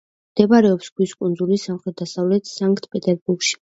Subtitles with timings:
[0.35, 3.55] მდებარეობს ქვის კუნძულის სამხრეთ-დასავლეთით, სანქტ-პეტერბურგში.